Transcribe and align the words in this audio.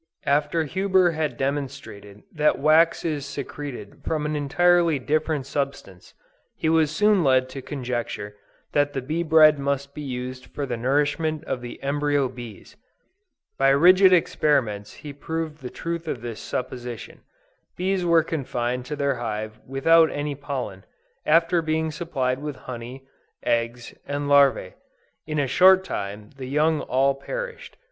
After 0.25 0.63
Huber 0.63 1.11
had 1.11 1.37
demonstrated 1.37 2.23
that 2.33 2.57
wax 2.57 3.05
is 3.05 3.23
secreted 3.23 4.03
from 4.03 4.25
an 4.25 4.35
entirely 4.35 4.97
different 4.97 5.45
substance, 5.45 6.15
he 6.55 6.69
was 6.69 6.89
soon 6.89 7.23
led 7.23 7.49
to 7.49 7.61
conjecture 7.61 8.35
that 8.71 8.93
the 8.93 9.01
bee 9.03 9.21
bread 9.21 9.59
must 9.59 9.93
be 9.93 10.01
used 10.01 10.47
for 10.47 10.65
the 10.65 10.75
nourishment 10.75 11.43
of 11.43 11.61
the 11.61 11.79
embryo 11.83 12.27
bees. 12.29 12.75
By 13.59 13.69
rigid 13.69 14.11
experiments 14.11 14.91
he 14.91 15.13
proved 15.13 15.61
the 15.61 15.69
truth 15.69 16.07
of 16.07 16.21
this 16.23 16.39
supposition. 16.39 17.19
Bees 17.77 18.03
were 18.03 18.23
confined 18.23 18.87
to 18.87 18.95
their 18.95 19.17
hive 19.17 19.59
without 19.67 20.09
any 20.09 20.33
pollen, 20.33 20.83
after 21.27 21.61
being 21.61 21.91
supplied 21.91 22.39
with 22.41 22.55
honey, 22.65 23.05
eggs 23.43 23.93
and 24.07 24.27
larvæ. 24.27 24.73
In 25.27 25.37
a 25.37 25.45
short 25.45 25.83
time 25.83 26.31
the 26.37 26.47
young 26.47 26.81
all 26.81 27.13
perished. 27.13 27.77